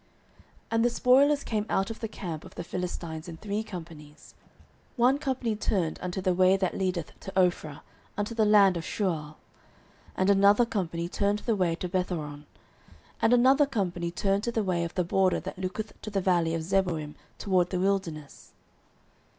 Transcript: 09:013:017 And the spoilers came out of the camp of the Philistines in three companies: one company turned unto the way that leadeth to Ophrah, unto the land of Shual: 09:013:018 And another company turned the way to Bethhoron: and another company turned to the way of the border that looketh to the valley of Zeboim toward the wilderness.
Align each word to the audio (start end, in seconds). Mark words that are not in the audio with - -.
09:013:017 0.01 0.09
And 0.71 0.85
the 0.85 0.89
spoilers 0.89 1.43
came 1.43 1.65
out 1.69 1.91
of 1.91 1.99
the 1.99 2.07
camp 2.07 2.43
of 2.43 2.55
the 2.55 2.63
Philistines 2.63 3.27
in 3.27 3.37
three 3.37 3.61
companies: 3.61 4.33
one 4.95 5.19
company 5.19 5.55
turned 5.55 5.99
unto 6.01 6.21
the 6.21 6.33
way 6.33 6.57
that 6.57 6.75
leadeth 6.75 7.11
to 7.19 7.31
Ophrah, 7.37 7.81
unto 8.17 8.33
the 8.33 8.43
land 8.43 8.77
of 8.77 8.83
Shual: 8.83 9.35
09:013:018 10.17 10.17
And 10.17 10.29
another 10.31 10.65
company 10.65 11.07
turned 11.07 11.39
the 11.45 11.55
way 11.55 11.75
to 11.75 11.87
Bethhoron: 11.87 12.45
and 13.21 13.31
another 13.31 13.67
company 13.67 14.09
turned 14.09 14.43
to 14.45 14.51
the 14.51 14.63
way 14.63 14.83
of 14.83 14.95
the 14.95 15.03
border 15.03 15.39
that 15.39 15.59
looketh 15.59 15.93
to 16.01 16.09
the 16.09 16.19
valley 16.19 16.55
of 16.55 16.63
Zeboim 16.63 17.13
toward 17.37 17.69
the 17.69 17.79
wilderness. 17.79 18.53